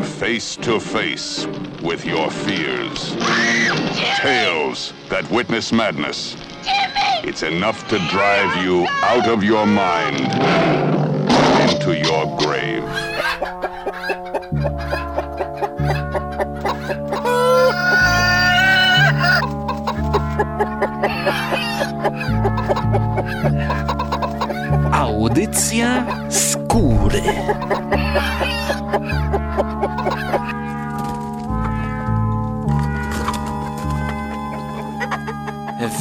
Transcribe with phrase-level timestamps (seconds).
[0.00, 1.46] come face to face
[1.82, 3.14] with your fears.
[4.16, 6.36] Tales that witness madness.
[7.22, 10.20] It's enough to drive you out of your mind
[11.68, 12.84] into your grave.
[24.92, 27.24] Audycja skóry.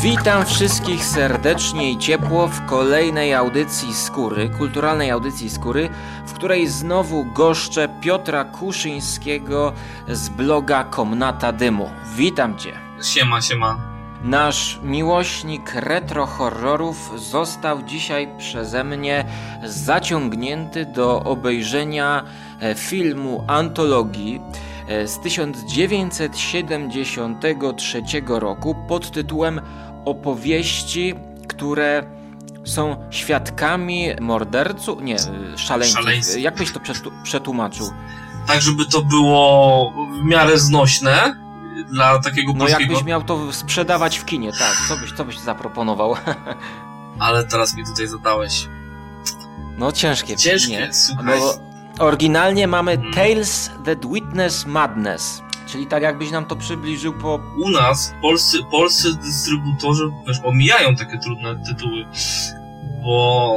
[0.02, 5.90] Witam wszystkich serdecznie i ciepło w kolejnej audycji Skóry, kulturalnej audycji Skóry,
[6.28, 9.74] w której znowu goszczę Piotra Kuszyńskiego
[10.08, 11.90] z bloga Komnata Dymu.
[12.16, 12.74] Witam Cię.
[13.02, 14.00] Siema, siema.
[14.24, 19.26] Nasz miłośnik retro horrorów został dzisiaj przeze mnie
[19.64, 22.24] zaciągnięty do obejrzenia
[22.60, 24.42] e, filmu antologii
[24.88, 29.62] e, z 1973 roku pod tytułem
[30.06, 31.16] Opowieści,
[31.48, 32.04] które
[32.64, 35.18] są świadkami morderców, nie,
[35.56, 36.00] szaleńców.
[36.00, 36.40] Szaleństw.
[36.40, 36.80] Jak byś to
[37.24, 37.90] przetłumaczył?
[38.48, 41.36] Tak, żeby to było w miarę znośne
[41.92, 42.82] dla takiego No polskiego...
[42.94, 46.16] jakbyś miał to sprzedawać w kinie, tak, co byś, co byś zaproponował?
[47.20, 48.68] Ale teraz mi tutaj zadałeś.
[49.78, 50.36] No ciężkie.
[50.38, 50.94] Ciężkie, nie?
[50.94, 51.40] słuchaj.
[51.40, 51.69] Bo
[52.00, 52.98] oryginalnie mamy.
[53.16, 55.42] Tales That Witness Madness.
[55.68, 57.40] Czyli tak jakbyś nam to przybliżył po...
[57.66, 62.06] U nas polscy, polscy dystrybutorzy wiesz, omijają takie trudne tytuły,
[63.04, 63.52] bo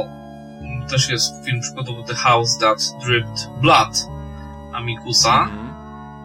[0.89, 4.07] też jest film przykładowo The House That Dripped Blood
[4.73, 5.73] Amikusa, Mhm.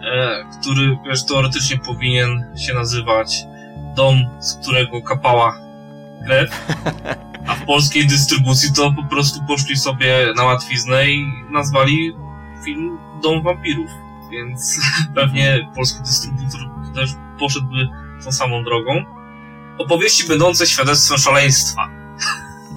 [0.05, 3.46] e, który wiesz, teoretycznie powinien się nazywać
[3.96, 5.58] Dom, z którego kapała
[6.27, 6.50] krew,
[7.49, 12.17] a w polskiej dystrybucji to po prostu poszli sobie na łatwiznę i nazwali
[12.65, 13.91] film Dom Wampirów.
[14.31, 14.79] Więc
[15.15, 16.61] pewnie polski dystrybutor
[16.95, 17.89] też poszedłby
[18.25, 19.05] tą samą drogą.
[19.79, 21.89] Opowieści będące świadectwem szaleństwa.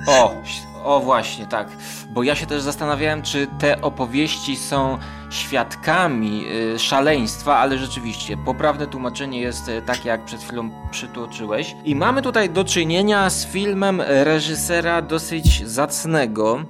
[0.07, 0.35] O,
[0.83, 1.67] o właśnie, tak.
[2.09, 4.97] Bo ja się też zastanawiałem, czy te opowieści są
[5.31, 11.75] świadkami y, szaleństwa, ale rzeczywiście, poprawne tłumaczenie jest y, takie, jak przed chwilą przytoczyłeś.
[11.83, 16.63] I mamy tutaj do czynienia z filmem reżysera dosyć zacnego,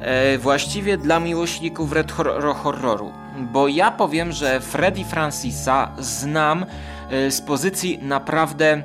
[0.00, 3.12] e, właściwie dla miłośników retro horroru.
[3.38, 6.66] Bo ja powiem, że Freddy Francisa znam
[7.10, 8.82] e, z pozycji naprawdę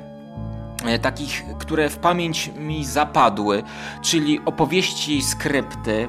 [0.84, 3.62] e, takich, które w pamięć mi zapadły,
[4.02, 6.08] czyli opowieści, skrypty,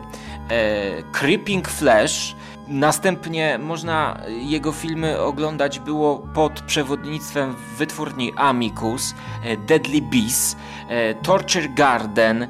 [0.49, 2.35] e, Creeping Flash.
[2.67, 10.57] Następnie można jego filmy oglądać było pod przewodnictwem wytwórni Amicus, e, Deadly Beast,
[10.89, 12.47] e, Torture Garden, e,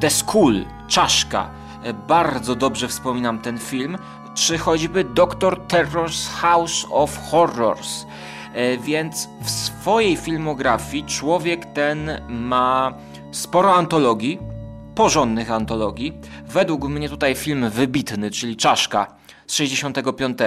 [0.00, 1.50] The School, Czaszka.
[2.08, 3.98] Bardzo dobrze wspominam ten film.
[4.34, 8.06] Czy choćby Doctor Terror's House of Horrors.
[8.80, 12.92] Więc w swojej filmografii człowiek ten ma
[13.32, 14.38] sporo antologii,
[14.96, 16.12] porządnych antologii.
[16.46, 20.38] Według mnie tutaj film wybitny, czyli Czaszka z 65,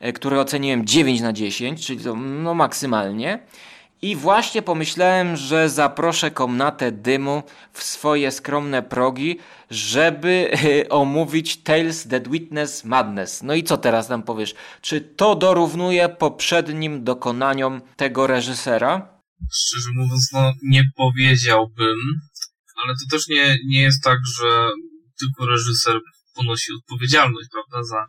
[0.00, 3.38] e, który oceniłem 9 na 10, czyli to no maksymalnie.
[4.02, 7.42] I właśnie pomyślałem, że zaproszę komnatę dymu
[7.72, 9.38] w swoje skromne progi,
[9.70, 10.50] żeby
[10.84, 13.42] e, omówić Tales That Witness Madness.
[13.42, 14.54] No i co teraz nam powiesz?
[14.80, 19.08] Czy to dorównuje poprzednim dokonaniom tego reżysera?
[19.52, 21.96] Szczerze mówiąc, no nie powiedziałbym,
[22.82, 24.70] ale to też nie, nie jest tak, że
[25.20, 26.00] tylko reżyser
[26.34, 28.06] ponosi odpowiedzialność, prawda, za,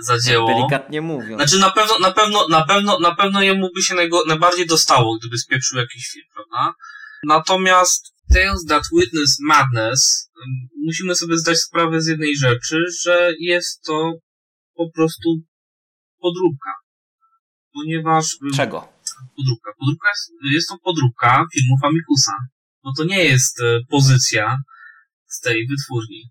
[0.00, 0.48] za dzieło.
[0.48, 1.42] Delikatnie mówiąc.
[1.42, 5.18] Znaczy na pewno, na pewno, na pewno, na pewno jemu by się najgo, najbardziej dostało,
[5.18, 6.74] gdyby spieprzył jakiś film, prawda?
[7.24, 10.30] Natomiast Tales That Witness Madness,
[10.84, 14.12] musimy sobie zdać sprawę z jednej rzeczy, że jest to
[14.74, 15.28] po prostu
[16.20, 16.70] podróbka.
[17.72, 18.36] Ponieważ...
[18.56, 18.88] Czego?
[19.36, 19.70] Podróbka.
[19.78, 22.32] Podróbka jest, jest to podróbka filmów Amikusa.
[22.86, 24.58] Bo to nie jest e, pozycja
[25.26, 26.30] z tej wytwórni.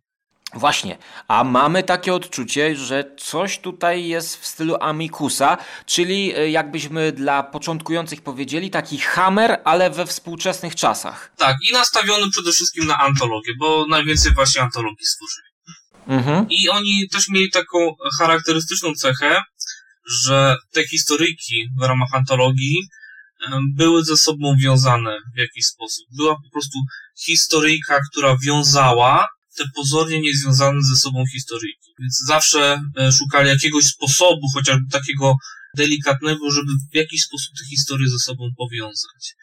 [0.54, 7.12] Właśnie, a mamy takie odczucie, że coś tutaj jest w stylu Amikusa, czyli e, jakbyśmy
[7.12, 11.34] dla początkujących powiedzieli, taki hammer, ale we współczesnych czasach.
[11.38, 15.48] Tak, i nastawiony przede wszystkim na antologię, bo najwięcej właśnie antologii stworzyli.
[16.08, 16.50] Mhm.
[16.50, 19.44] I oni też mieli taką charakterystyczną cechę,
[20.24, 22.88] że te historyjki w ramach antologii
[23.76, 26.06] były ze sobą wiązane w jakiś sposób.
[26.18, 26.80] Była po prostu
[27.26, 29.28] historyjka, która wiązała
[29.58, 31.94] te pozornie niezwiązane ze sobą historyjki.
[32.00, 35.36] Więc zawsze e, szukali jakiegoś sposobu, chociażby takiego
[35.78, 39.36] delikatnego, żeby w jakiś sposób te historie ze sobą powiązać.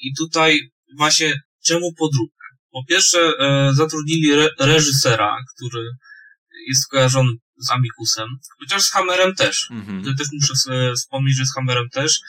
[0.00, 0.58] I tutaj
[0.96, 1.34] właśnie
[1.64, 2.46] czemu podróbka?
[2.70, 5.88] Po pierwsze, e, zatrudnili re reżysera, który
[6.68, 8.28] jest kojarzony z Amikusem,
[8.60, 9.68] chociaż z Hammerem też.
[9.70, 10.16] Mhm.
[10.16, 10.54] Też muszę
[10.96, 12.20] wspomnieć, że z Hammerem też.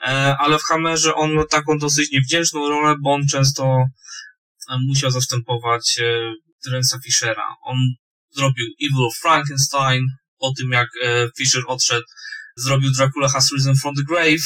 [0.00, 5.10] E, ale w Hammerze on ma taką dosyć niewdzięczną rolę, bo on często e, musiał
[5.10, 5.98] zastępować
[6.64, 7.56] Terensa Fishera.
[7.62, 7.76] On
[8.30, 10.06] zrobił Evil of Frankenstein,
[10.38, 12.04] po tym jak e, Fisher odszedł,
[12.56, 14.44] zrobił Dracula Has Risen from the Grave,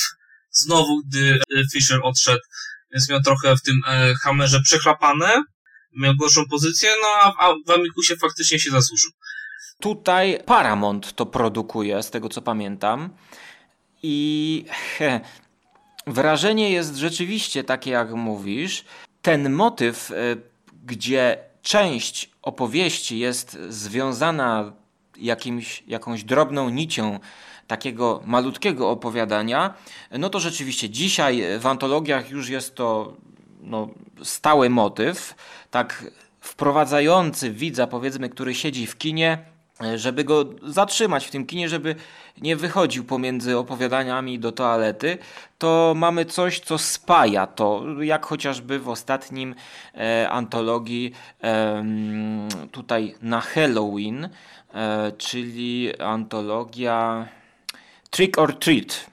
[0.51, 1.39] znowu gdy
[1.73, 2.43] Fisher odszedł,
[2.93, 3.81] więc miał trochę w tym
[4.23, 5.43] Hammerze przechlapane,
[5.97, 9.11] miał gorszą pozycję, no a w Amikusie faktycznie się zasłużył.
[9.81, 13.11] Tutaj Paramount to produkuje, z tego co pamiętam.
[14.03, 15.21] I he,
[16.07, 18.85] wrażenie jest rzeczywiście takie, jak mówisz.
[19.23, 20.15] Ten motyw, y,
[20.85, 24.73] gdzie część opowieści jest związana
[25.17, 27.19] jakimś, jakąś drobną nicią
[27.67, 29.75] takiego malutkiego opowiadania,
[30.11, 33.17] no to rzeczywiście dzisiaj w antologiach już jest to
[33.61, 33.89] no,
[34.23, 35.35] stały motyw,
[35.71, 36.05] tak
[36.41, 39.39] wprowadzający widza, powiedzmy, który siedzi w kinie,
[39.97, 41.95] żeby go zatrzymać w tym kinie, żeby
[42.41, 45.19] nie wychodził pomiędzy opowiadaniami do toalety,
[45.59, 49.55] to mamy coś, co spaja to, jak chociażby w ostatnim
[49.95, 51.13] e, antologii
[51.43, 51.85] e,
[52.73, 54.29] tutaj na Halloween,
[54.75, 57.29] e, czyli antologia
[58.11, 59.07] Trick or Treat,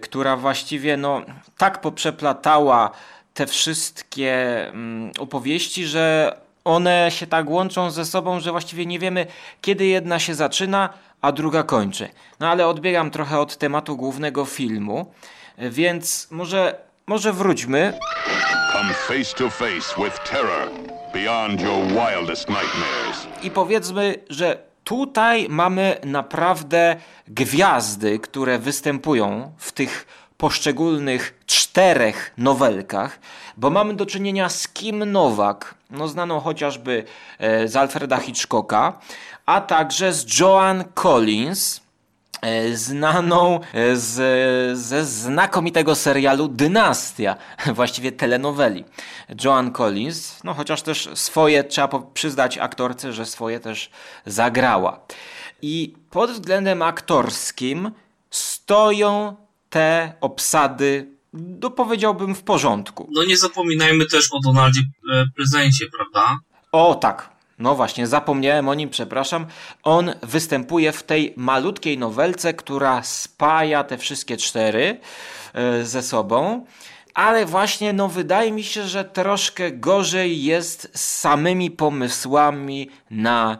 [0.00, 1.22] która właściwie no,
[1.56, 2.90] tak poprzeplatała
[3.34, 9.26] te wszystkie mm, opowieści, że one się tak łączą ze sobą, że właściwie nie wiemy,
[9.60, 10.88] kiedy jedna się zaczyna,
[11.20, 12.08] a druga kończy.
[12.40, 15.12] No ale odbiegam trochę od tematu głównego filmu,
[15.58, 17.98] więc może, może wróćmy.
[18.72, 20.70] Come face to face with terror
[21.12, 23.26] beyond your wildest nightmares.
[23.42, 26.96] I powiedzmy, że tutaj mamy naprawdę
[27.28, 30.06] gwiazdy, które występują w tych
[30.44, 33.20] poszczególnych czterech nowelkach,
[33.56, 37.04] bo mamy do czynienia z Kim Nowak, no znaną chociażby
[37.38, 38.98] e, z Alfreda Hitchcocka,
[39.46, 41.80] a także z Joan Collins,
[42.42, 47.36] e, znaną e, z, ze znakomitego serialu Dynastia,
[47.80, 48.84] właściwie telenoweli.
[49.44, 53.90] Joan Collins, no chociaż też swoje, trzeba przyznać aktorce, że swoje też
[54.26, 55.00] zagrała.
[55.62, 57.90] I pod względem aktorskim
[58.30, 59.43] stoją
[59.74, 63.08] te obsady, no powiedziałbym, w porządku.
[63.12, 64.80] No nie zapominajmy też o Donaldzie
[65.12, 66.38] e, Prezencie, prawda?
[66.72, 69.46] O tak, no właśnie, zapomniałem o nim, przepraszam.
[69.82, 75.00] On występuje w tej malutkiej nowelce, która spaja te wszystkie cztery
[75.52, 76.66] e, ze sobą.
[77.14, 83.58] Ale właśnie, no wydaje mi się, że troszkę gorzej jest z samymi pomysłami na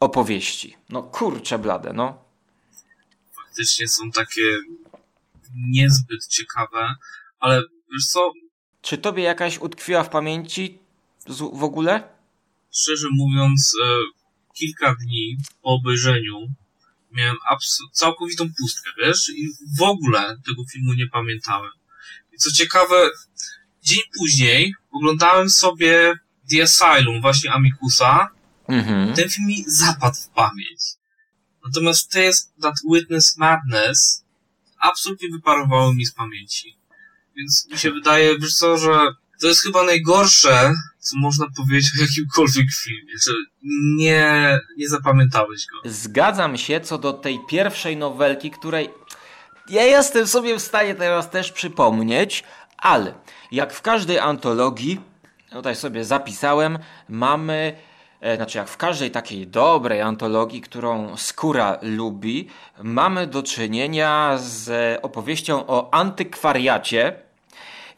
[0.00, 0.76] opowieści.
[0.88, 2.18] No kurczę blade, no.
[3.36, 4.42] Faktycznie są takie
[5.54, 6.94] niezbyt ciekawe,
[7.38, 7.62] ale
[7.92, 8.32] wiesz co,
[8.82, 10.78] Czy tobie jakaś utkwiła w pamięci
[11.52, 12.14] w ogóle?
[12.74, 13.86] szczerze mówiąc, e,
[14.54, 16.46] kilka dni po obejrzeniu
[17.12, 17.36] miałem
[17.92, 19.48] całkowitą pustkę, wiesz, i
[19.78, 21.72] w ogóle tego filmu nie pamiętałem.
[22.32, 23.10] I co ciekawe,
[23.82, 26.14] dzień później oglądałem sobie
[26.50, 28.28] The Asylum, właśnie Amikusa.
[28.68, 29.14] Mhm.
[29.14, 30.80] Ten film mi zapadł w pamięć.
[31.66, 34.23] Natomiast Tales That Witness Madness
[34.84, 36.78] absolutnie wyparowały mi z pamięci.
[37.36, 38.90] Więc mi się wydaje, wiesz co, że
[39.40, 43.32] to jest chyba najgorsze, co można powiedzieć o jakimkolwiek filmie, że
[43.96, 45.90] nie, nie zapamiętałeś go.
[45.90, 48.90] Zgadzam się co do tej pierwszej nowelki, której
[49.68, 52.44] ja jestem sobie w stanie teraz też przypomnieć,
[52.78, 53.14] ale
[53.52, 55.00] jak w każdej antologii,
[55.50, 56.78] tutaj sobie zapisałem,
[57.08, 57.76] mamy,
[58.36, 62.48] znaczy jak w każdej takiej dobrej antologii, którą Skóra lubi,
[62.82, 67.24] mamy do czynienia z opowieścią o antykwariacie,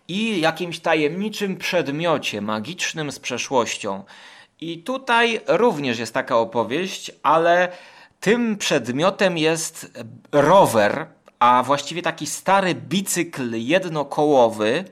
[0.08, 4.04] i jakimś tajemniczym przedmiocie magicznym z przeszłością.
[4.60, 7.68] I tutaj również jest taka opowieść, ale
[8.20, 9.98] tym przedmiotem jest
[10.32, 11.06] rower,
[11.38, 14.84] a właściwie taki stary bicykl jednokołowy,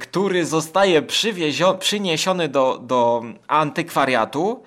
[0.00, 1.02] który zostaje
[1.78, 4.62] przyniesiony do, do antykwariatu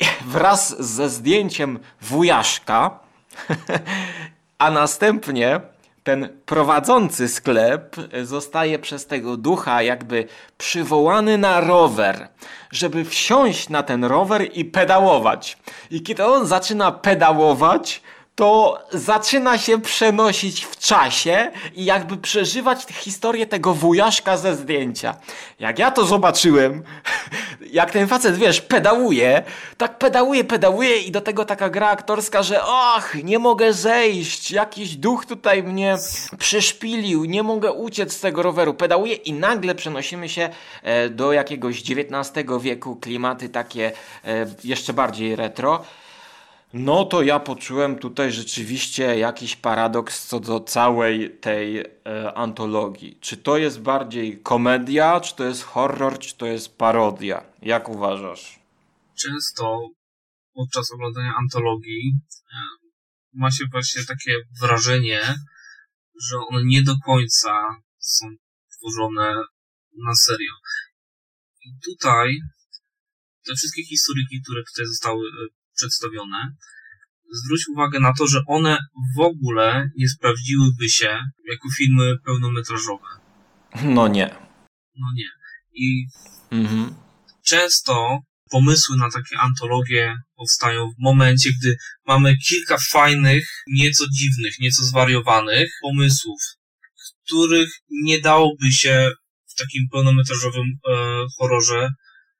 [0.26, 2.98] wraz ze zdjęciem wujaszka,
[4.58, 5.60] a następnie
[6.02, 10.26] ten prowadzący sklep zostaje przez tego ducha jakby
[10.58, 12.28] przywołany na rower,
[12.70, 15.58] żeby wsiąść na ten rower i pedałować.
[15.90, 18.02] I kiedy on zaczyna pedałować,
[18.40, 25.14] to zaczyna się przenosić w czasie i jakby przeżywać historię tego wujaszka ze zdjęcia.
[25.58, 26.82] Jak ja to zobaczyłem,
[27.72, 29.42] jak ten facet, wiesz, pedałuje,
[29.76, 34.96] tak pedałuje, pedałuje i do tego taka gra aktorska, że och, nie mogę zejść, jakiś
[34.96, 35.96] duch tutaj mnie
[36.38, 38.74] przyszpilił, nie mogę uciec z tego roweru.
[38.74, 40.48] Pedałuje i nagle przenosimy się
[40.82, 43.92] e, do jakiegoś XIX wieku, klimaty takie
[44.24, 45.84] e, jeszcze bardziej retro.
[46.72, 51.84] No to ja poczułem tutaj rzeczywiście jakiś paradoks co do całej tej e,
[52.34, 53.18] antologii.
[53.20, 57.44] Czy to jest bardziej komedia, czy to jest horror, czy to jest parodia?
[57.62, 58.60] Jak uważasz?
[59.18, 59.88] Często
[60.54, 62.56] podczas oglądania antologii e,
[63.32, 65.20] ma się właśnie takie wrażenie,
[66.28, 67.50] że one nie do końca
[67.98, 68.26] są
[68.78, 69.34] tworzone
[70.04, 70.52] na serio.
[71.64, 72.38] I tutaj
[73.46, 76.56] te wszystkie historyki, które tutaj zostały e, przedstawione,
[77.32, 78.78] zwróć uwagę na to, że one
[79.16, 81.18] w ogóle nie sprawdziłyby się
[81.50, 83.06] jako filmy pełnometrażowe.
[83.82, 84.34] No nie.
[84.96, 85.28] No nie.
[85.72, 86.06] I
[86.50, 86.94] Mhm.
[87.46, 88.18] często
[88.50, 95.70] pomysły na takie antologie powstają w momencie, gdy mamy kilka fajnych, nieco dziwnych, nieco zwariowanych
[95.82, 96.40] pomysłów,
[97.26, 99.10] których nie dałoby się
[99.46, 100.92] w takim pełnometrażowym e,
[101.38, 101.88] horrorze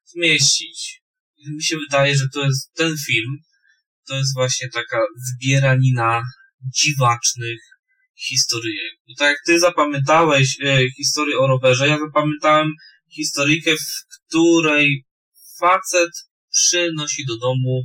[0.04, 0.99] zmieścić.
[1.46, 3.36] Mi się wydaje, że to jest ten film,
[4.08, 6.22] to jest właśnie taka zbieranina
[6.74, 7.60] dziwacznych
[8.14, 8.92] historyjek.
[9.18, 12.72] Tak jak ty zapamiętałeś e, historię o rowerze, ja zapamiętałem
[13.08, 15.04] historyjkę, w której
[15.60, 16.10] facet
[16.50, 17.82] przynosi do domu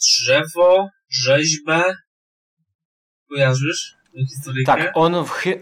[0.00, 1.96] drzewo, rzeźbę.
[3.28, 3.94] Kojarzysz
[4.28, 4.76] historyjkę?
[4.76, 5.14] Tak, on,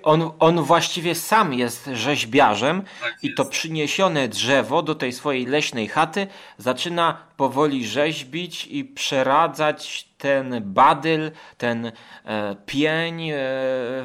[0.03, 3.53] on, on właściwie sam jest rzeźbiarzem Tak i to jest.
[3.53, 6.27] przyniesione drzewo do tej swojej leśnej chaty
[6.59, 11.93] zaczyna powoli rzeźbić i przeradzać ten badyl, ten
[12.25, 13.35] e, pień e,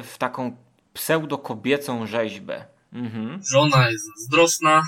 [0.02, 0.56] w taką
[0.94, 2.64] pseudo-kobiecą rzeźbę.
[2.92, 3.40] Mhm.
[3.52, 4.82] Żona jest zazdrosna.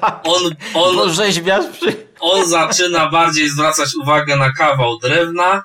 [0.00, 2.06] tak, On, on, rzeźbiarz przy...
[2.20, 5.62] on zaczyna bardziej zwracać uwagę na kawał drewna.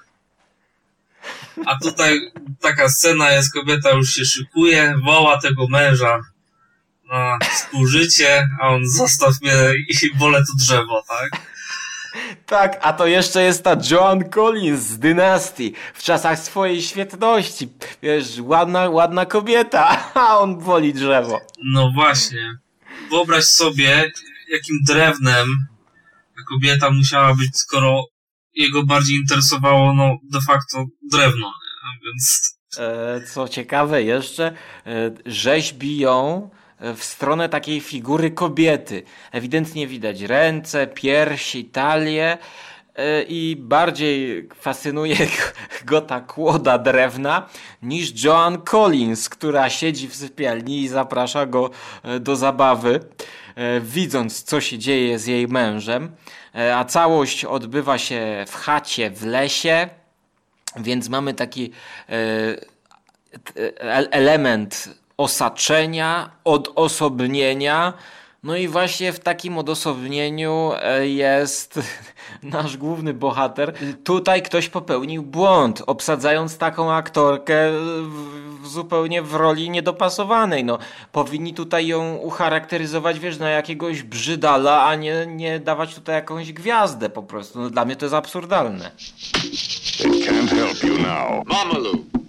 [1.66, 2.20] A tutaj
[2.62, 6.20] taka scena jest, kobieta już się szykuje, woła tego męża
[7.12, 9.54] na współżycie, a on zostaw mnie
[9.90, 11.42] i wolę to drzewo, tak?
[12.46, 17.70] Tak, a to jeszcze jest ta Joan Collins z dynastii w czasach swojej świetności.
[18.04, 21.42] Wiesz, ładna, ładna kobieta, a on woli drzewo.
[21.64, 22.58] No właśnie.
[23.10, 24.12] Wyobraź sobie,
[24.50, 25.48] jakim drewnem
[26.36, 28.04] ta kobieta musiała być, skoro
[28.56, 32.00] jego bardziej interesowało, no, de facto drewno, nie?
[32.06, 32.56] Więc...
[32.78, 34.54] E, co ciekawe jeszcze,
[34.86, 36.50] e, rzeźbi ją
[36.96, 39.04] w stronę takiej figury kobiety.
[39.32, 42.38] Ewidentnie widać ręce, piersi, talię
[42.96, 45.18] e, i bardziej fascynuje
[45.86, 47.50] go ta kłoda drewna
[47.82, 51.70] niż Joan Collins, która siedzi w sypialni i zaprasza go
[52.20, 53.00] do zabawy,
[53.82, 56.12] widząc co się dzieje z jej mężem.
[56.56, 59.90] E, A całość odbywa się w chacie w lesie.
[60.76, 61.72] Więc mamy taki
[62.10, 62.14] e,
[63.58, 67.94] e- element osaczenia, odosobnienia.
[68.46, 71.80] No i właśnie w takim odosobnieniu e, jest
[72.44, 73.74] nasz główny bohater.
[74.04, 77.72] Tutaj ktoś popełnił błąd, obsadzając taką aktorkę
[78.02, 80.64] w, w zupełnie w roli niedopasowanej.
[80.64, 80.78] No,
[81.12, 87.10] powinni tutaj ją ucharakteryzować, wiesz, na jakiegoś brzydala, a nie, nie dawać tutaj jakąś gwiazdę
[87.10, 87.60] po prostu.
[87.60, 88.92] No, dla mnie to jest absurdalne.
[90.00, 91.46] It can't help you now.
[91.46, 92.25] Mamalu.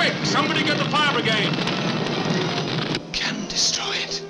[0.00, 1.52] Quick, somebody get the fire brigade.
[3.12, 4.22] Can destroy it.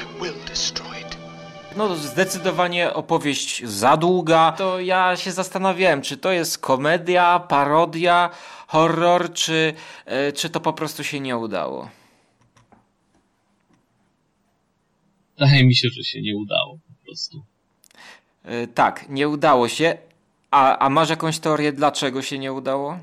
[0.00, 1.16] I will destroy it.
[1.76, 4.52] No, zdecydowanie opowieść za długa.
[4.58, 8.30] To ja się zastanawiałem, czy to jest komedia, parodia,
[8.66, 9.74] horror, czy,
[10.06, 11.88] e, czy to po prostu się nie udało.
[15.38, 17.42] Wydaje mi się, że się nie udało po prostu.
[18.44, 19.98] E, Tak, nie udało się.
[20.50, 22.98] A, a masz jakąś teorię, dlaczego się nie udało?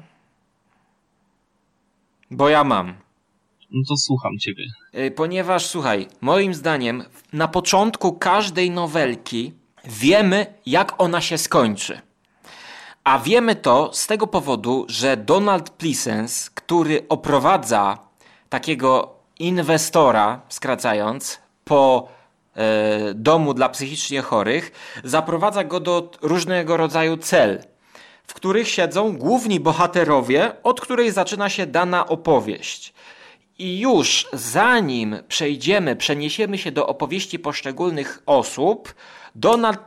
[2.32, 2.96] Bo ja mam.
[3.72, 4.64] No to słucham ciebie.
[4.96, 9.54] Y, Ponieważ, słuchaj, moim zdaniem na początku każdej nowelki
[9.86, 12.02] wiemy, jak ona się skończy.
[13.04, 17.98] A wiemy to z tego powodu, że Donald Pleasence, który oprowadza
[18.50, 22.10] takiego inwestora, skracając, po
[22.56, 24.72] e, domu dla psychicznie chorych,
[25.04, 27.64] zaprowadza go do różnego rodzaju cel,
[28.30, 32.94] w których siedzą główni bohaterowie, od której zaczyna się dana opowieść.
[33.60, 38.94] I już zanim przejdziemy, przeniesiemy się do opowieści poszczególnych osób,
[39.36, 39.80] Donald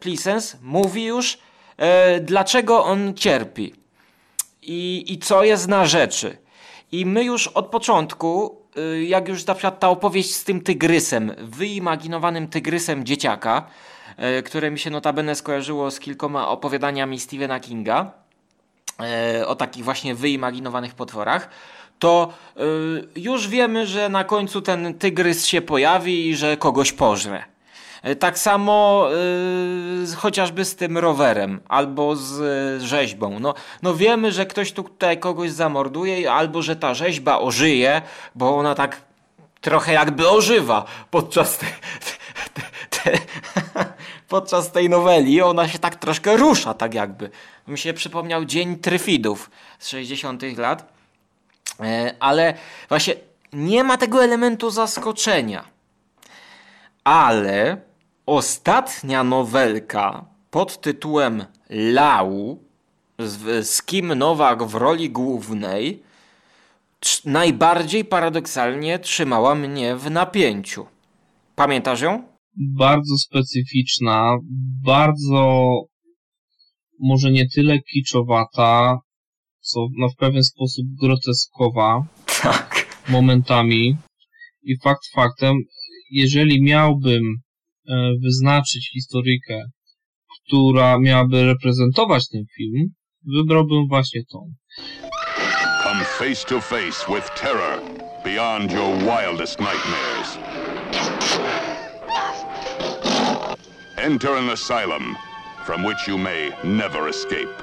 [0.00, 1.38] Pleasence mówi już,
[1.76, 3.74] e, dlaczego on cierpi
[4.62, 6.38] i, i co jest na rzeczy.
[6.92, 8.61] I my już od początku,
[9.06, 13.66] jak już na przykład ta opowieść z tym tygrysem, wyimaginowanym tygrysem dzieciaka,
[14.16, 18.12] e, które mi się notabene skojarzyło z kilkoma opowiadaniami Stephena Kinga,
[19.00, 21.48] e, o takich właśnie wyimaginowanych potworach,
[22.02, 22.32] to
[23.16, 27.51] y, już wiemy, że na końcu ten tygrys się pojawi i że kogoś pożre.
[28.06, 29.08] Y, tak samo
[30.12, 32.40] y, chociażby z tym rowerem albo z
[32.82, 33.40] y, rzeźbą.
[33.40, 38.02] No, no wiemy, że ktoś tu tutaj kogoś zamorduje albo że ta rzeźba ożyje,
[38.34, 39.00] bo ona tak
[39.60, 41.66] trochę jakby ożywa podczas te,
[42.54, 43.18] te, te,
[44.28, 45.42] podczas tej noweli.
[45.42, 47.30] Ona się tak troszkę rusza, tak jakby.
[47.68, 50.92] Mi się przypomniał Dzień Tryfidów z 60 lat.
[51.80, 52.54] E, ale
[52.88, 53.14] właśnie
[53.52, 55.64] nie ma tego elementu zaskoczenia.
[57.04, 57.76] Ale
[58.26, 62.64] ostatnia nowelka pod tytułem Lau
[63.18, 66.02] z, z Kim Nowak w roli głównej
[67.24, 70.86] najbardziej paradoksalnie trzymała mnie w napięciu.
[71.54, 72.22] Pamiętasz ją?
[72.56, 74.36] Bardzo specyficzna,
[74.84, 75.72] bardzo
[77.00, 78.98] może nie tyle kiczowata,
[79.60, 82.06] co no w pewien sposób groteskowa
[82.42, 82.86] Tak.
[83.08, 83.96] momentami.
[84.62, 85.56] I fakt faktem,
[86.10, 87.22] jeżeli miałbym
[88.22, 89.62] wyznaczyć historykę,
[90.46, 92.88] która miałaby reprezentować ten film,
[93.36, 94.52] wybrałbym właśnie tą.
[95.84, 97.80] Come face to face with terror
[98.24, 100.38] beyond your wildest nightmares.
[103.96, 105.16] Enter an asylum
[105.66, 107.62] from which you may never escape.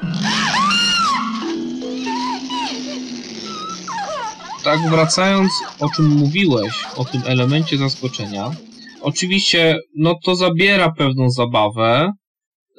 [4.63, 8.51] Tak, wracając o czym mówiłeś, o tym elemencie zaskoczenia,
[9.01, 12.11] oczywiście, no to zabiera pewną zabawę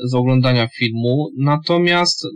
[0.04, 2.26] z oglądania filmu, natomiast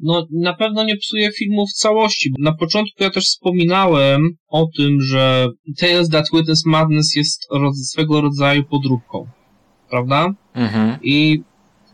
[0.00, 2.32] no, na pewno nie psuje filmu w całości.
[2.38, 5.48] Na początku ja też wspominałem o tym, że
[5.80, 7.48] Tales That Witness Madness jest
[7.84, 9.26] swego rodzaju podróbką,
[9.90, 10.34] prawda?
[10.54, 10.98] Mhm.
[11.02, 11.42] I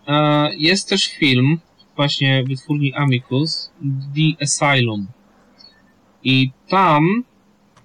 [0.07, 1.59] e, jest też film
[1.97, 3.73] właśnie wytwórni Amicus,
[4.15, 5.07] The Asylum.
[6.25, 7.25] I tam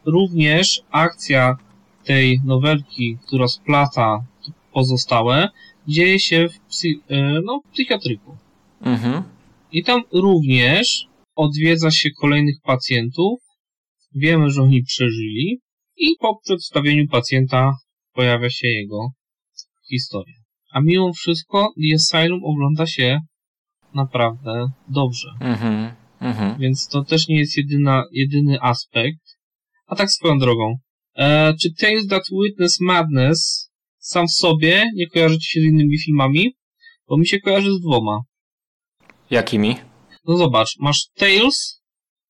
[0.06, 1.58] również akcja
[2.08, 4.26] tej nowelki, która splata
[4.74, 5.50] pozostałe,
[5.88, 8.38] dzieje się w psy, e, no, psychiatryku.
[8.82, 9.24] Mhm.
[9.72, 13.40] I tam również odwiedza się kolejnych pacjentów.
[14.16, 15.60] Wiemy, że oni przeżyli.
[15.98, 17.72] I po przedstawieniu pacjenta
[18.14, 19.10] pojawia się jego
[19.90, 20.36] historia.
[20.72, 23.20] A mimo wszystko The Asylum ogląda się
[23.94, 25.30] naprawdę dobrze.
[25.40, 25.96] Mhm.
[26.20, 26.60] Mhm.
[26.60, 29.38] Więc to też nie jest jedyna, jedyny aspekt.
[29.88, 30.76] A tak swoją drogą.
[31.18, 36.00] E, czy Tales That Witness Madness sam w sobie nie kojarzy ci się z innymi
[36.00, 36.56] filmami?
[37.08, 38.20] Bo mi się kojarzy z dwoma.
[39.30, 39.76] Jakimi?
[40.26, 41.82] No zobacz, masz Tales,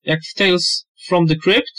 [0.04, 1.74] jak w Tales from the Crypt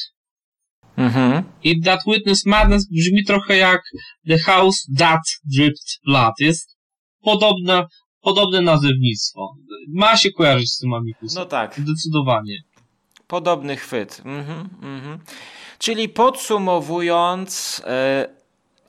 [0.98, 1.44] Mhm.
[1.64, 3.82] i That Witness Madness brzmi trochę jak
[4.28, 5.22] The House That
[5.56, 6.34] Dripped Blood.
[6.40, 6.78] Jest
[7.22, 7.86] podobne,
[8.22, 9.54] podobne nazewnictwo.
[9.94, 11.44] Ma się kojarzyć z tym Amicusem.
[11.44, 11.80] No tak.
[11.80, 12.62] Zdecydowanie.
[13.30, 14.22] Podobny chwyt.
[14.26, 15.20] Mhm, mhm.
[15.80, 18.30] Czyli podsumowując, e,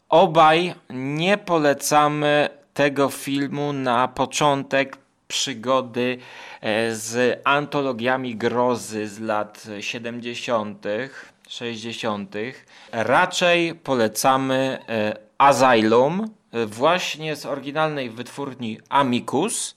[0.08, 4.96] obaj nie polecamy tego filmu na początek
[5.28, 6.18] przygody
[6.60, 10.84] e, z antologiami grozy z lat 70.,
[11.48, 12.34] 60.
[12.92, 16.30] Raczej polecamy e, Asylum,
[16.66, 19.76] właśnie z oryginalnej wytwórni Amicus,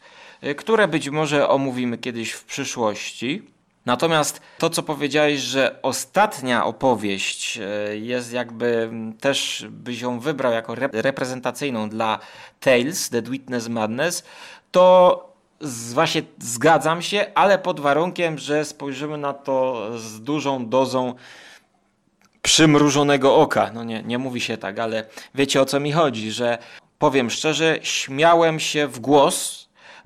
[0.58, 3.53] które być może omówimy kiedyś w przyszłości.
[3.86, 10.74] Natomiast to, co powiedziałeś, że ostatnia opowieść e, jest jakby też byś ją wybrał jako
[10.74, 12.19] rep- reprezentacyjną dla
[12.60, 14.24] Tales, The Witness Madness,
[14.72, 15.34] to
[15.93, 21.15] właśnie zgadzam się, ale pod warunkiem, że spojrzymy na to z dużą dozą
[22.41, 23.72] przymrużonego oka.
[23.74, 26.58] No nie, nie mówi się tak, ale wiecie o co mi chodzi, że
[27.00, 29.62] powiem szczerze, śmiałem się w głos,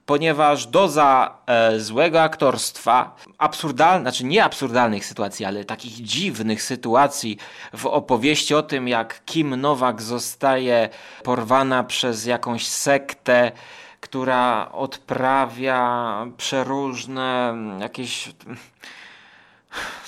[0.08, 7.38] ponieważ doza e, złego aktorstwa, absurdalnych, znaczy nie absurdalnych sytuacji, ale takich dziwnych sytuacji
[7.74, 10.90] w opowieści o tym, jak Kim Nowak zostaje
[11.24, 13.52] porwana przez jakąś sektę,
[14.00, 18.30] która odprawia przeróżne jakieś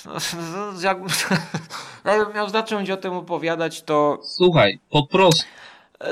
[0.04, 0.12] no,
[0.82, 1.08] jakbym,
[2.04, 5.44] jakbym miał zacząć o tym opowiadać, to, Słuchaj, po prostu,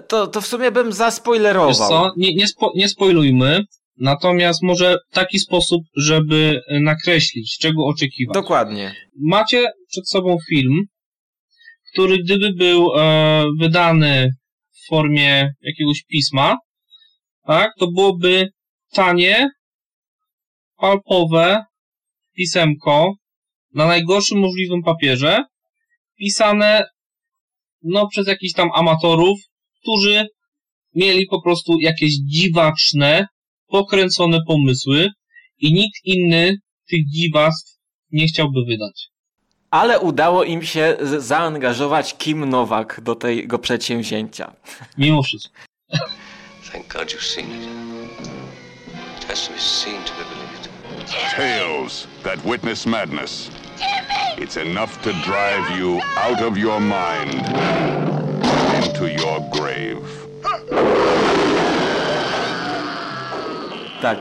[0.08, 1.68] to, to w sumie bym zaspoilerował.
[1.68, 3.64] wiesz co, nie, nie, spo, nie spoilujmy,
[4.00, 8.34] natomiast może taki sposób, żeby e, nakreślić, czego oczekiwać.
[8.34, 8.94] Dokładnie.
[9.16, 10.84] Macie przed sobą film,
[11.92, 14.30] który gdyby był e, wydany
[14.70, 16.56] w formie jakiegoś pisma,
[17.46, 18.48] tak, to byłoby
[18.92, 19.50] tanie,
[20.76, 21.64] palpowe
[22.36, 23.12] pisemko
[23.74, 25.44] na najgorszym możliwym papierze,
[26.18, 26.84] pisane
[27.82, 29.38] no przez jakichś tam amatorów,
[29.82, 30.26] którzy
[30.94, 33.26] mieli po prostu jakieś dziwaczne,
[33.68, 35.08] pokręcone pomysły
[35.58, 36.56] i nikt inny
[36.90, 37.78] tych dziwactw
[38.12, 39.08] nie chciałby wydać.
[39.70, 44.52] ale udało im się zaangażować Kim Nowak do tego przedsięwzięcia.
[44.98, 45.54] Mimo wszystko.
[46.72, 47.68] Thank God you've seen it.
[49.18, 50.68] It has to be seen to be believed.
[51.36, 53.50] Tales that witness madness.
[54.38, 57.34] It's enough to drive you out of your mind
[58.84, 59.98] into your grave.
[64.02, 64.18] Tak.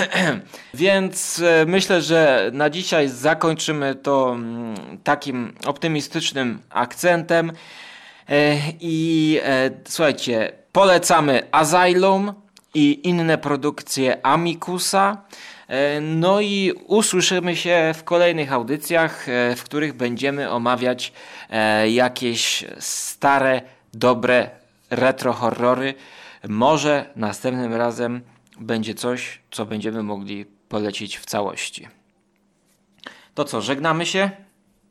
[0.74, 4.74] Więc e, myślę, że na dzisiaj zakończymy to mm,
[5.04, 7.52] takim optymistycznym akcentem.
[8.28, 12.32] E, I e, słuchajcie, polecamy Asylum
[12.74, 15.16] i inne produkcje Amikusa.
[16.00, 19.26] No i usłyszymy się w kolejnych audycjach,
[19.56, 21.12] w których będziemy omawiać
[21.88, 23.62] jakieś stare,
[23.94, 24.50] dobre
[24.90, 25.94] retro horrory.
[26.48, 28.20] Może następnym razem
[28.60, 31.88] będzie coś, co będziemy mogli polecić w całości.
[33.34, 34.30] To co, żegnamy się?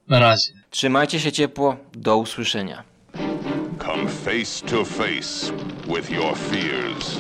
[0.08, 0.54] Na razie.
[0.70, 2.84] Trzymajcie się ciepło, do usłyszenia.
[3.80, 5.54] Come face to face
[5.88, 7.18] with your fears.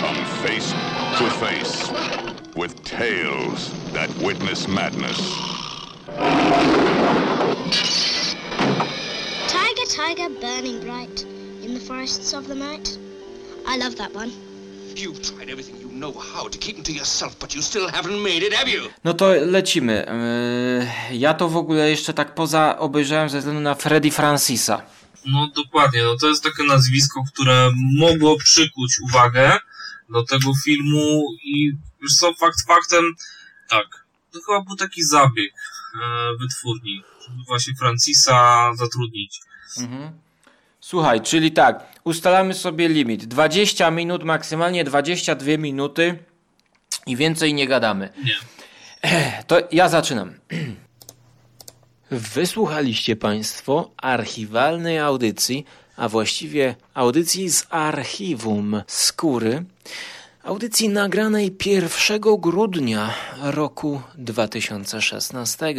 [0.00, 0.74] Come face
[1.18, 1.92] to face
[2.56, 5.18] with tales that witness madness.
[9.48, 11.24] Tiger, tiger, burning bright
[11.62, 12.98] in the forests of the night.
[13.66, 14.47] I love that one.
[14.98, 18.20] You've tried everything you know how to keep them to yourself, but you still haven't
[18.22, 18.82] made it, have you?
[19.04, 20.06] No to lecimy.
[21.10, 24.82] Yy, ja to w ogóle jeszcze tak poza obejrzałem ze względu na Freddy Francisa.
[25.26, 29.58] No dokładnie, no to jest takie nazwisko, które mogło przykuć uwagę
[30.10, 33.04] do tego filmu i już co, fakt faktem,
[33.68, 33.86] tak,
[34.32, 35.52] to chyba był taki zabieg
[35.94, 39.40] e, wytwórni, żeby właśnie Francisa zatrudnić.
[39.76, 40.27] Mhm.
[40.88, 46.18] Słuchaj, czyli tak, ustalamy sobie limit 20 minut, maksymalnie 22 minuty
[47.06, 48.08] i więcej nie gadamy.
[48.24, 48.34] Nie.
[49.46, 50.34] To ja zaczynam.
[52.10, 55.64] Wysłuchaliście Państwo archiwalnej audycji,
[55.96, 59.64] a właściwie audycji z archiwum skóry
[60.48, 65.74] Audycji nagranej 1 grudnia roku 2016.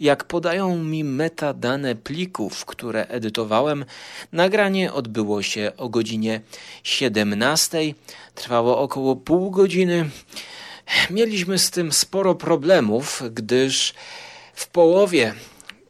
[0.00, 3.84] Jak podają mi metadane plików, które edytowałem,
[4.32, 6.40] nagranie odbyło się o godzinie
[6.82, 7.78] 17.
[8.34, 10.10] Trwało około pół godziny.
[11.10, 13.94] Mieliśmy z tym sporo problemów, gdyż
[14.54, 15.34] w połowie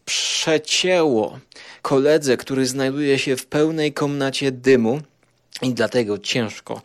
[0.05, 1.39] przecięło
[1.83, 5.01] koledze, który znajduje się w pełnej komnacie dymu
[5.63, 6.83] i dlatego ciężko,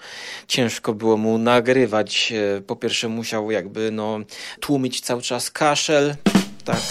[0.47, 2.33] ciężko było mu nagrywać.
[2.57, 4.19] E, po pierwsze musiał jakby no,
[4.59, 6.15] tłumić cały czas kaszel,
[6.65, 6.81] tak,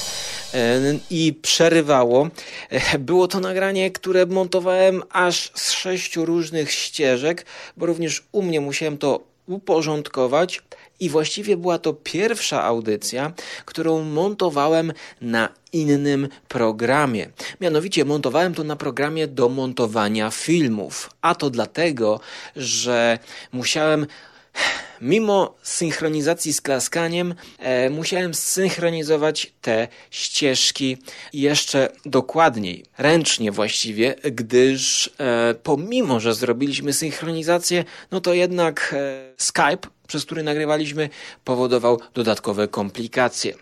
[0.54, 2.28] e, i przerywało.
[2.70, 8.60] E, było to nagranie, które montowałem aż z sześciu różnych ścieżek, bo również u mnie
[8.60, 10.62] musiałem to uporządkować
[11.02, 13.32] i właściwie była to pierwsza audycja,
[13.64, 17.28] którą montowałem na innym programie.
[17.60, 21.10] Mianowicie montowałem to na programie do montowania filmów.
[21.22, 22.20] A to dlatego,
[22.56, 23.18] że
[23.52, 24.06] musiałem
[25.00, 30.96] mimo synchronizacji z klaskaniem, e, musiałem synchronizować te ścieżki
[31.32, 39.88] jeszcze dokładniej, ręcznie właściwie, gdyż e, pomimo, że zrobiliśmy synchronizację, no to jednak e, Skype
[40.06, 41.08] przez który nagrywaliśmy,
[41.44, 43.54] powodował dodatkowe komplikacje.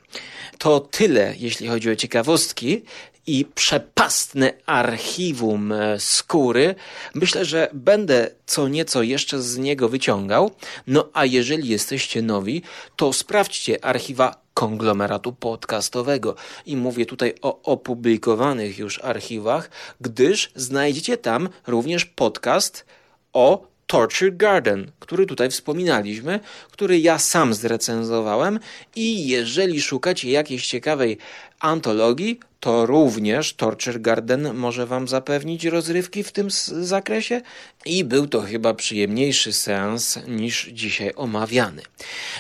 [0.59, 2.83] To tyle, jeśli chodzi o ciekawostki
[3.31, 6.75] i przepastne archiwum e, skóry.
[7.15, 10.51] Myślę, że będę co nieco jeszcze z niego wyciągał.
[10.87, 12.63] No a jeżeli jesteście nowi,
[12.97, 16.35] to sprawdźcie archiwa konglomeratu podcastowego.
[16.67, 22.85] I mówię tutaj o opublikowanych już archiwach, gdyż znajdziecie tam również podcast
[23.33, 26.41] o Torture Garden, który tutaj wspominaliśmy,
[26.73, 28.61] który ja sam zrecenzowałem
[28.97, 31.19] i jeżeli szukacie jakiejś ciekawej
[31.61, 36.49] antologii, to również Torture Garden może Wam zapewnić rozrywki w tym
[36.81, 37.41] zakresie
[37.85, 41.83] i był to chyba przyjemniejszy seans niż dzisiaj omawiany.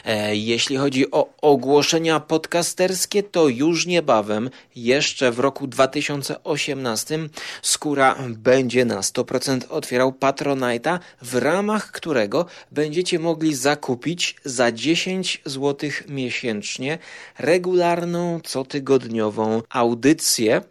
[0.04, 7.18] E, jeśli chodzi o ogłoszenia podcasterskie, to już niebawem, jeszcze w roku 2018,
[7.62, 15.90] Skóra będzie na 100% otwierał Patronite'a, w ramach którego będziecie mogli zakupić za 10 zł
[16.09, 16.98] miesięcznie
[17.38, 19.10] regularną, cotygodniową
[19.68, 20.62] audycję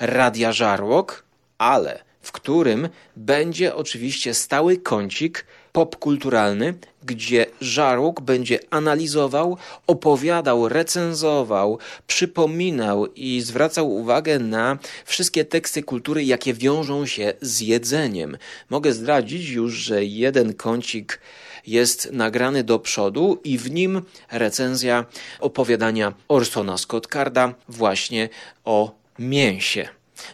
[0.00, 1.24] Radia Żarłok,
[1.58, 13.06] ale w którym będzie oczywiście stały kącik popkulturalny, gdzie Żarłok będzie analizował, opowiadał, recenzował, przypominał
[13.06, 18.36] i zwracał uwagę na wszystkie teksty kultury, jakie wiążą się z jedzeniem.
[18.70, 21.20] Mogę zdradzić już, że jeden kącik
[21.66, 25.04] jest nagrany do przodu i w nim recenzja
[25.40, 28.28] opowiadania Orsona Scott Carda właśnie
[28.64, 29.88] o mięsie.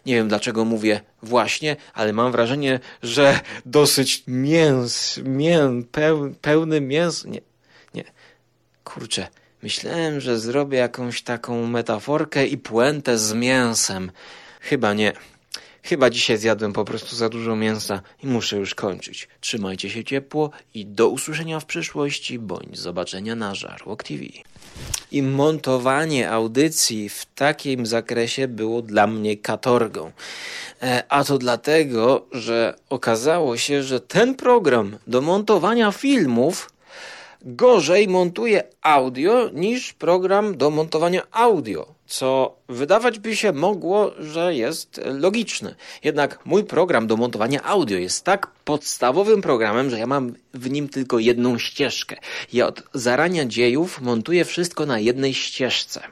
[0.07, 5.61] Nie wiem dlaczego mówię właśnie, ale mam wrażenie, że dosyć mięs, mię,
[5.93, 7.25] peł, pełny mięs.
[7.25, 7.41] Nie,
[7.95, 8.05] nie.
[8.85, 9.27] Kurczę,
[9.63, 14.13] myślałem, że zrobię jakąś taką metaforkę i puentę z mięsem.
[14.61, 15.13] Chyba nie.
[15.83, 19.29] Chyba dzisiaj zjadłem po prostu za dużo mięsa i muszę już kończyć.
[19.41, 24.25] Trzymajcie się ciepło i do usłyszenia w przyszłości bądź zobaczenia na Żarłok TV.
[25.13, 30.13] I montowanie audycji w takim zakresie było dla mnie katorgą.
[30.83, 36.71] E, a to dlatego, że okazało się, że ten program do montowania filmów
[37.43, 45.01] gorzej montuje audio niż program do montowania audio, co wydawać by się mogło, że jest
[45.05, 45.75] logiczne.
[46.05, 50.89] Jednak mój program do montowania audio jest tak podstawowym programem, że ja mam w nim
[50.89, 52.17] tylko jedną ścieżkę.
[52.53, 56.03] Ja od zarania dziejów montuję wszystko na jednej ścieżce.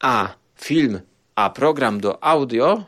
[0.00, 1.00] A film,
[1.34, 2.84] a program do audio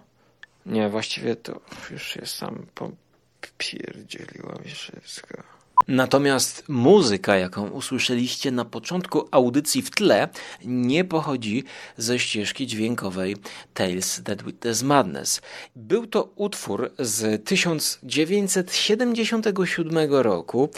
[0.66, 5.58] nie, właściwie to już jest sam popierdzieliło mi wszystko.
[5.88, 10.29] Natomiast muzyka, jaką usłyszeliście na początku audycji w tle,
[10.64, 11.64] nie pochodzi
[11.96, 13.37] ze ścieżki dźwiękowej
[13.74, 15.40] Tales That Witness Madness.
[15.77, 20.68] Był to utwór z 1977 roku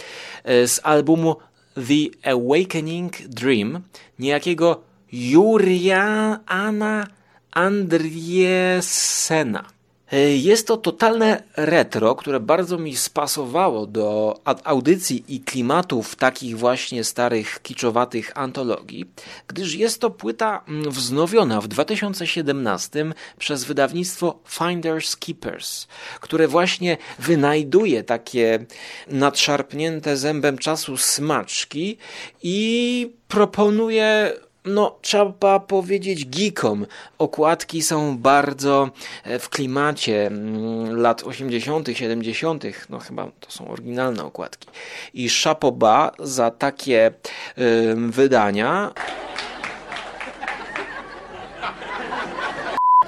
[0.44, 1.36] e, z albumu
[1.74, 3.80] The Awakening Dream
[4.18, 7.06] niejakiego Juriana
[7.50, 9.79] Andriesena.
[10.12, 17.04] E, jest to totalne retro, które bardzo mi spasowało do audycji i klimatów takich właśnie
[17.04, 19.10] starych, kiczowatych antologii,
[19.48, 25.86] gdyż jest to płyta mm, wznowiona w 2017 przez wydawnictwo Finders Keepers,
[26.20, 28.66] które właśnie wynajduje takie
[29.08, 31.96] nadszarpnięte zębem czasu smaczki
[32.42, 34.32] i proponuje
[34.64, 36.86] no, trzeba powiedzieć geekom.
[37.18, 38.90] Okładki są bardzo
[39.24, 44.68] e, w klimacie mm, lat 80., 70., no chyba to są oryginalne okładki.
[45.14, 47.12] I szapoba za takie
[47.58, 48.92] y, wydania.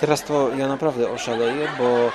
[0.01, 2.11] Teraz to ja naprawdę oszaleję, bo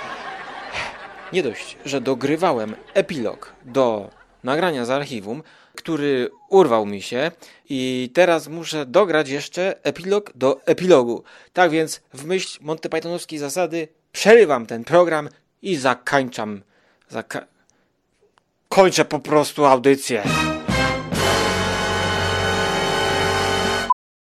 [1.34, 4.10] nie dość, że dogrywałem epilog do
[4.44, 5.44] nagrania z archiwum,
[5.78, 7.32] który urwał mi się
[7.70, 11.24] i teraz muszę dograć jeszcze epilog do epilogu.
[11.54, 15.30] Tak więc w myśl Monty Pythonowskiej zasady przerywam ten program
[15.62, 16.62] i zakańczam.
[17.10, 17.46] Zaka...
[18.70, 20.24] Kończę po prostu audycję.